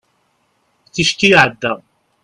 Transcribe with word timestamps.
ticki 0.93 1.27
iɛedda 1.31 1.71